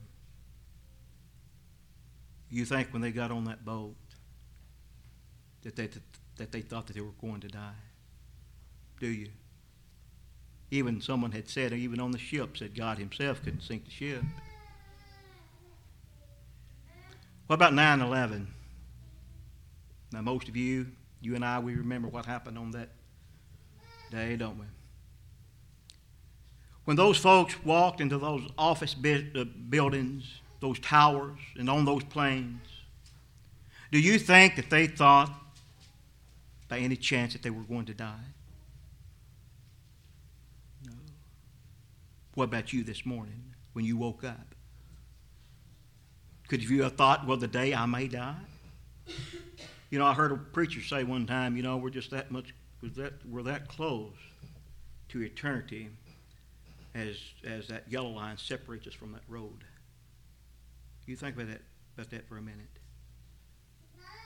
[2.48, 3.96] You think when they got on that boat
[5.76, 6.00] that they,
[6.38, 7.74] that they thought that they were going to die?
[9.00, 9.28] Do you?
[10.70, 14.22] Even someone had said, even on the ship, said God Himself couldn't sink the ship.
[17.46, 18.46] What about 9 11?
[20.12, 20.86] Now, most of you,
[21.20, 22.90] you and I, we remember what happened on that
[24.10, 24.66] day, don't we?
[26.84, 32.60] When those folks walked into those office uh, buildings, those towers, and on those planes,
[33.90, 35.30] do you think that they thought
[36.68, 38.34] by any chance that they were going to die?
[40.86, 40.92] No.
[42.34, 44.54] What about you this morning when you woke up?
[46.48, 48.36] Could you have thought, well, the day I may die?
[49.90, 52.54] You know, I heard a preacher say one time, you know, we're just that much,
[52.82, 54.12] we're that, we're that close
[55.08, 55.88] to eternity
[56.94, 59.64] as, as that yellow line separates us from that road.
[61.06, 61.62] You think about that,
[61.96, 62.77] about that for a minute.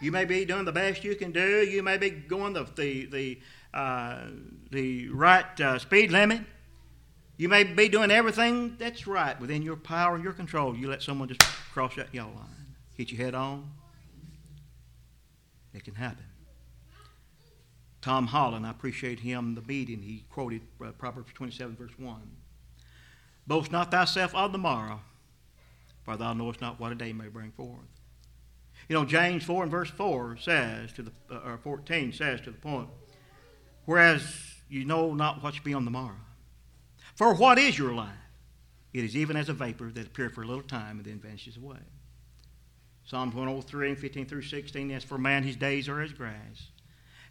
[0.03, 1.65] You may be doing the best you can do.
[1.65, 3.39] You may be going the, the, the,
[3.73, 4.25] uh,
[4.73, 6.41] the right uh, speed limit.
[7.37, 10.77] You may be doing everything that's right within your power and your control.
[10.77, 11.41] You let someone just
[11.73, 13.71] cross that yellow line, hit you head on.
[15.73, 16.25] It can happen.
[18.01, 20.03] Tom Holland, I appreciate him, the beating.
[20.03, 22.21] He quoted uh, Proverbs 27, verse 1.
[23.47, 25.01] Boast not thyself of the morrow,
[26.05, 27.87] for thou knowest not what a day may bring forth.
[28.89, 32.51] You know, James 4 and verse 4 says to the, uh, or 14 says to
[32.51, 32.89] the point,
[33.85, 34.23] whereas
[34.69, 36.17] you know not what shall be on the morrow.
[37.15, 38.11] For what is your life?
[38.93, 41.57] It is even as a vapor that appears for a little time and then vanishes
[41.57, 41.79] away.
[43.05, 46.69] Psalms 103 and 15 through 16, as for man, his days are as grass.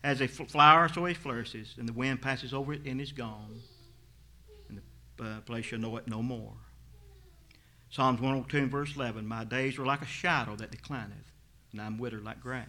[0.04, 3.62] As a flower, so he flourishes, and the wind passes over it and is gone,
[4.68, 4.82] and
[5.18, 6.54] the uh, place shall know it no more.
[7.92, 11.31] Psalms 102 and verse 11, my days are like a shadow that declineth,
[11.72, 12.68] and I'm withered like grass.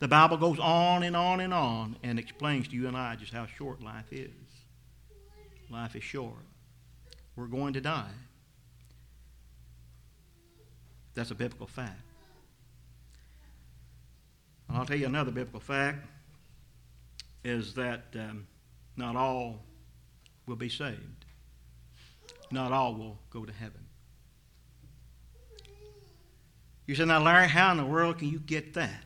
[0.00, 3.32] The Bible goes on and on and on and explains to you and I just
[3.32, 4.30] how short life is.
[5.70, 6.34] Life is short.
[7.36, 8.10] We're going to die.
[11.14, 12.00] That's a biblical fact.
[14.68, 16.06] And I'll tell you another biblical fact
[17.44, 18.46] is that um,
[18.96, 19.64] not all
[20.46, 21.24] will be saved.
[22.50, 23.87] Not all will go to heaven.
[26.88, 29.04] You said, now, Larry, how in the world can you get that?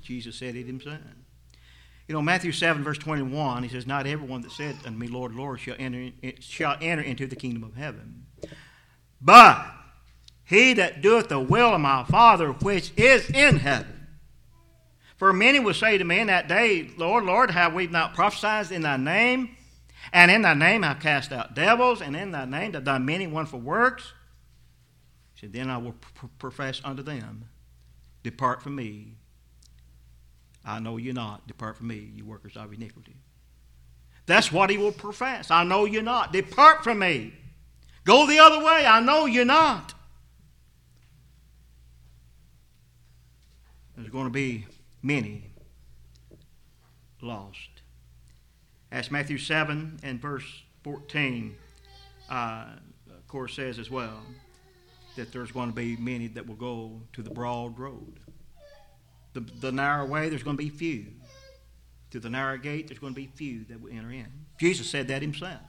[0.00, 0.96] Jesus said it himself.
[2.08, 5.34] You know, Matthew 7, verse 21, he says, Not everyone that said unto me, Lord,
[5.34, 8.24] Lord, shall enter, shall enter into the kingdom of heaven,
[9.20, 9.66] but
[10.44, 14.06] he that doeth the will of my Father which is in heaven.
[15.18, 18.72] For many will say to me in that day, Lord, Lord, have we not prophesied
[18.72, 19.56] in thy name?
[20.10, 23.26] And in thy name have cast out devils, and in thy name have done many
[23.26, 24.14] wonderful works.
[25.44, 25.94] Said, Then I will
[26.38, 27.44] profess unto them,
[28.22, 29.16] Depart from me.
[30.64, 31.46] I know you not.
[31.46, 33.16] Depart from me, you workers of iniquity.
[34.24, 35.50] That's what he will profess.
[35.50, 36.32] I know you not.
[36.32, 37.34] Depart from me.
[38.04, 38.86] Go the other way.
[38.86, 39.92] I know you not.
[43.96, 44.64] There's going to be
[45.02, 45.50] many
[47.20, 47.68] lost.
[48.90, 51.54] As Matthew 7 and verse 14,
[52.30, 52.64] uh,
[53.10, 54.22] of course, says as well,
[55.16, 58.20] that there's going to be many that will go to the broad road.
[59.32, 61.06] The, the narrow way, there's going to be few.
[62.10, 64.26] To the narrow gate, there's going to be few that will enter in.
[64.60, 65.60] Jesus said that himself.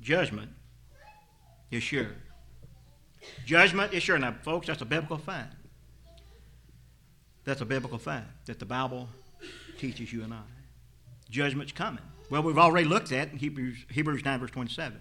[0.00, 0.50] Judgment
[1.70, 2.10] is sure.
[3.46, 4.18] Judgment is sure.
[4.18, 5.54] Now, folks, that's a biblical fact.
[7.44, 9.08] That's a biblical fact that the Bible
[9.78, 10.42] teaches you and I.
[11.30, 12.02] Judgment's coming.
[12.30, 14.98] Well, we've already looked at in Hebrews, Hebrews 9, verse 27.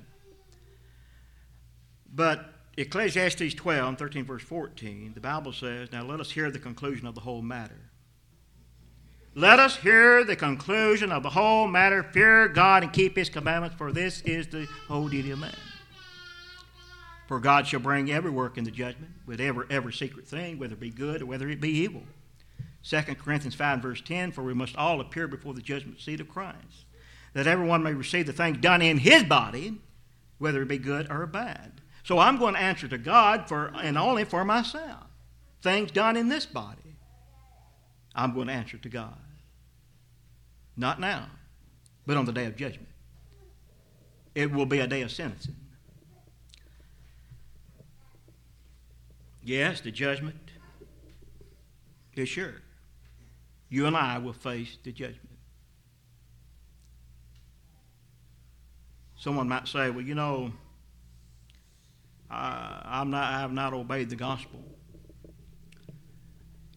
[2.13, 7.07] But Ecclesiastes 12, 13, verse 14, the Bible says, Now let us hear the conclusion
[7.07, 7.91] of the whole matter.
[9.33, 12.03] Let us hear the conclusion of the whole matter.
[12.03, 15.55] Fear God and keep his commandments, for this is the whole duty of man.
[17.27, 20.81] For God shall bring every work into judgment, with every, every secret thing, whether it
[20.81, 22.03] be good or whether it be evil.
[22.83, 26.27] 2 Corinthians 5, verse 10 For we must all appear before the judgment seat of
[26.27, 26.85] Christ,
[27.33, 29.79] that everyone may receive the things done in his body,
[30.37, 31.81] whether it be good or bad.
[32.03, 35.05] So I'm going to answer to God for and only for myself.
[35.61, 36.97] Things done in this body,
[38.15, 39.17] I'm going to answer to God.
[40.75, 41.27] Not now,
[42.05, 42.87] but on the day of judgment.
[44.33, 45.55] It will be a day of sentencing.
[49.43, 50.51] Yes, the judgment
[52.15, 52.61] is sure.
[53.69, 55.29] You and I will face the judgment.
[59.21, 60.51] Someone might say, well, you know,
[62.27, 64.63] I'm not, I have not obeyed the gospel.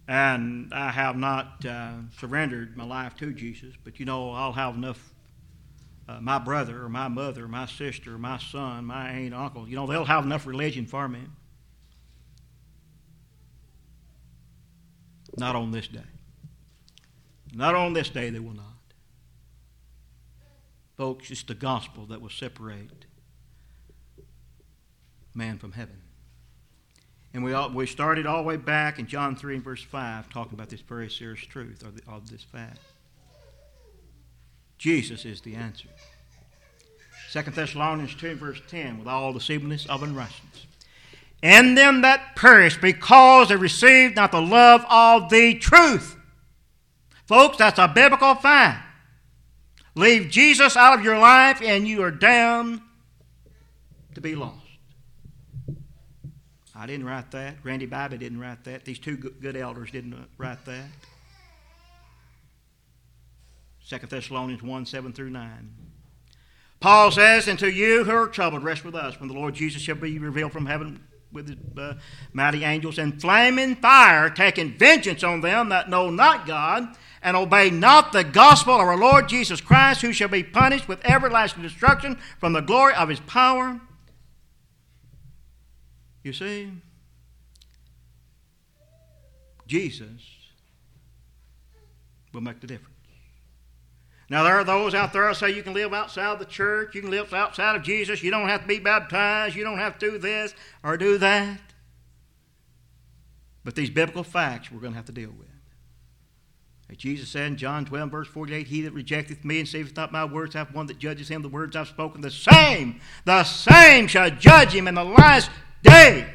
[0.06, 4.74] And I have not uh, surrendered my life to Jesus, but you know, I'll have
[4.74, 5.14] enough.
[6.06, 9.86] Uh, my brother or my mother, my sister, my son, my aunt, uncle, you know,
[9.86, 11.20] they'll have enough religion for me.
[15.38, 16.04] Not on this day.
[17.54, 18.73] Not on this day, they will not.
[20.96, 23.06] Folks, it's the gospel that will separate
[25.34, 26.00] man from heaven.
[27.32, 30.30] And we, all, we started all the way back in John 3 and verse 5
[30.30, 32.78] talking about this very serious truth of, the, of this fact.
[34.78, 35.88] Jesus is the answer.
[37.32, 40.66] 2 Thessalonians 2 verse 10 with all the deceitfulness of unrighteousness
[41.44, 46.16] and them that perish because they received not the love of the truth.
[47.26, 48.83] Folks, that's a biblical fact.
[49.94, 52.82] Leave Jesus out of your life and you are down
[54.14, 54.58] to be lost.
[56.74, 57.56] I didn't write that.
[57.62, 58.84] Randy Bobby didn't write that.
[58.84, 60.86] These two good elders didn't write that.
[63.88, 65.74] 2 Thessalonians 1 7 through 9.
[66.80, 69.82] Paul says, And to you who are troubled, rest with us when the Lord Jesus
[69.82, 71.00] shall be revealed from heaven
[71.34, 71.94] with his uh,
[72.32, 77.70] mighty angels, and flaming fire, taking vengeance on them that know not God, and obey
[77.70, 82.18] not the gospel of our Lord Jesus Christ, who shall be punished with everlasting destruction
[82.38, 83.80] from the glory of his power.
[86.22, 86.70] You see,
[89.66, 90.22] Jesus
[92.32, 92.93] will make the difference.
[94.34, 97.02] Now, there are those out there that say you can live outside the church, you
[97.02, 100.10] can live outside of Jesus, you don't have to be baptized, you don't have to
[100.10, 101.60] do this or do that.
[103.62, 105.46] But these biblical facts we're going to have to deal with.
[106.90, 110.10] As Jesus said in John 12, verse 48, He that rejecteth me and saveth not
[110.10, 111.42] my words hath one that judges him.
[111.42, 115.48] The words I've spoken, the same, the same shall judge him in the last
[115.84, 116.28] day.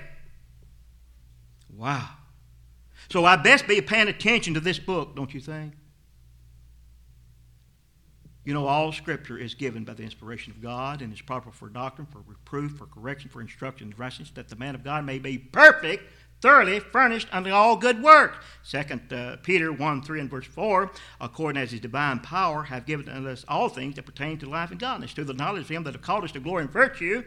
[1.76, 2.08] Wow.
[3.12, 5.74] So I best be paying attention to this book, don't you think?
[8.50, 11.70] You know, all Scripture is given by the inspiration of God and is proper for
[11.70, 15.20] doctrine, for reproof, for correction, for instruction in righteousness, that the man of God may
[15.20, 18.44] be perfect, thoroughly furnished unto all good work.
[18.64, 20.90] Second uh, Peter 1 3 and verse 4,
[21.22, 24.72] according as his divine power hath given unto us all things that pertain to life
[24.72, 27.24] and godliness, to the knowledge of him that hath called us to glory and virtue,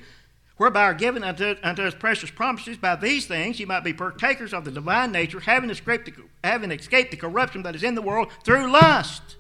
[0.57, 2.79] whereby are given unto, unto us precious promises.
[2.79, 6.73] By these things ye might be partakers of the divine nature, having escaped, the, having
[6.73, 9.37] escaped the corruption that is in the world through lust.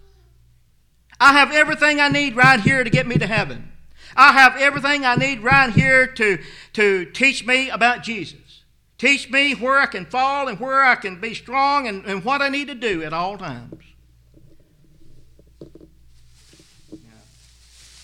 [1.22, 3.70] I have everything I need right here to get me to heaven.
[4.16, 6.38] I have everything I need right here to,
[6.72, 8.64] to teach me about Jesus.
[8.98, 12.42] Teach me where I can fall and where I can be strong and, and what
[12.42, 13.84] I need to do at all times.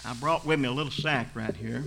[0.04, 1.82] I brought with me a little sack right here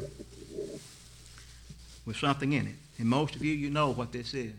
[2.05, 2.75] with something in it.
[2.97, 4.51] And most of you, you know what this is.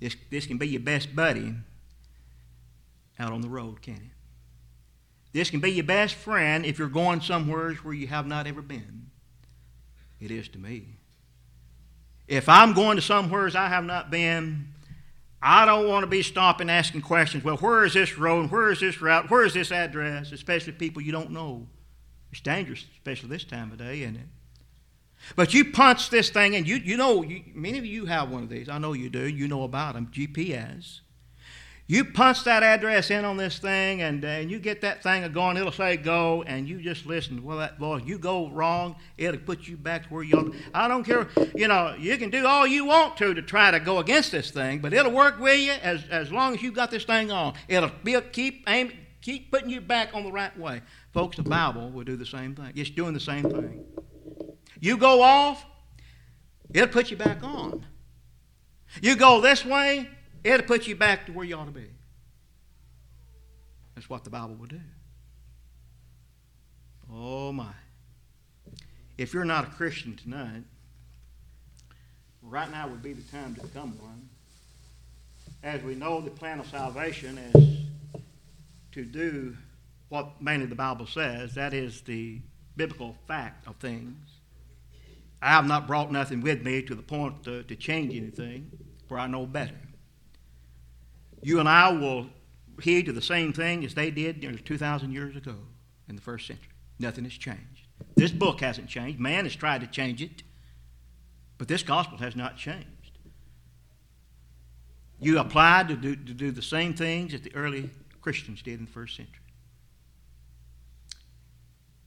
[0.00, 1.54] This, this can be your best buddy
[3.20, 4.13] out on the road, can it?
[5.34, 8.62] This can be your best friend if you're going somewhere where you have not ever
[8.62, 9.10] been.
[10.20, 11.00] It is to me.
[12.28, 14.68] If I'm going to somewhere I have not been,
[15.42, 17.42] I don't want to be stopping asking questions.
[17.42, 18.52] Well, where is this road?
[18.52, 19.28] Where is this route?
[19.28, 20.30] Where is this address?
[20.30, 21.66] Especially people you don't know.
[22.30, 24.26] It's dangerous, especially this time of day, isn't it?
[25.34, 28.44] But you punch this thing, and you, you know, you, many of you have one
[28.44, 28.68] of these.
[28.68, 29.26] I know you do.
[29.28, 31.00] You know about them, GPS.
[31.86, 35.30] You punch that address in on this thing, and, uh, and you get that thing
[35.32, 35.58] going.
[35.58, 37.44] It'll say go, and you just listen.
[37.44, 40.46] Well, that boy, you go wrong, it'll put you back to where you are.
[40.72, 41.28] I don't care.
[41.54, 44.50] You know, you can do all you want to to try to go against this
[44.50, 47.52] thing, but it'll work with you as, as long as you got this thing on.
[47.68, 50.80] It'll be, keep aim, keep putting you back on the right way.
[51.12, 52.72] Folks, the Bible will do the same thing.
[52.74, 53.84] It's doing the same thing.
[54.80, 55.66] You go off,
[56.72, 57.84] it'll put you back on.
[59.02, 60.08] You go this way,
[60.44, 61.88] it'll put you back to where you ought to be.
[63.94, 64.80] That's what the Bible will do.
[67.12, 67.72] Oh, my.
[69.16, 70.64] If you're not a Christian tonight,
[72.42, 74.28] right now would be the time to become one.
[75.62, 77.78] As we know, the plan of salvation is
[78.92, 79.56] to do
[80.08, 82.40] what mainly the Bible says that is, the
[82.76, 84.16] biblical fact of things.
[85.40, 88.70] I have not brought nothing with me to the point to, to change anything,
[89.08, 89.76] for I know better.
[91.44, 92.26] You and I will
[92.82, 95.54] heed to the same thing as they did nearly 2,000 years ago
[96.08, 96.72] in the first century.
[96.98, 97.86] Nothing has changed.
[98.16, 99.20] This book hasn't changed.
[99.20, 100.42] Man has tried to change it,
[101.58, 102.88] but this gospel has not changed.
[105.20, 107.90] You applied to do, to do the same things that the early
[108.22, 109.40] Christians did in the first century.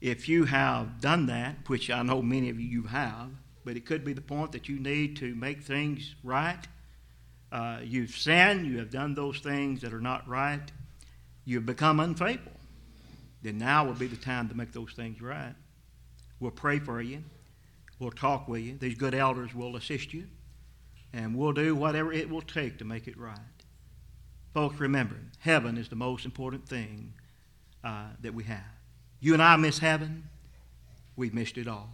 [0.02, 3.30] If you have done that, which I know many of you have,
[3.64, 6.68] but it could be the point that you need to make things right.
[7.52, 10.72] Uh, you've sinned, you have done those things that are not right,
[11.46, 12.52] you've become unfaithful.
[13.42, 15.54] Then now would be the time to make those things right.
[16.40, 17.24] We'll pray for you,
[18.00, 18.78] we'll talk with you.
[18.78, 20.26] These good elders will assist you,
[21.14, 23.40] and we'll do whatever it will take to make it right.
[24.54, 27.14] Folks, remember, heaven is the most important thing
[27.84, 28.66] uh, that we have.
[29.20, 30.30] You and I miss heaven,
[31.16, 31.90] we've missed it all.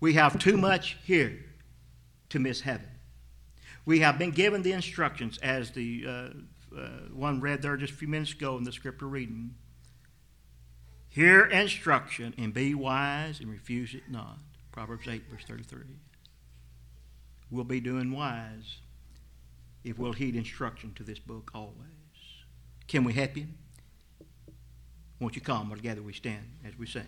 [0.00, 1.44] We have too much here
[2.28, 2.88] to miss heaven.
[3.86, 7.96] We have been given the instructions, as the uh, uh, one read there just a
[7.96, 9.54] few minutes ago in the scripture reading.
[11.08, 14.38] Hear instruction and be wise and refuse it not.
[14.72, 15.82] Proverbs 8, verse 33.
[17.50, 18.78] We'll be doing wise
[19.84, 21.74] if we'll heed instruction to this book always.
[22.88, 23.46] Can we help you?
[25.20, 25.70] Won't you come?
[25.70, 27.06] Together we stand as we sing.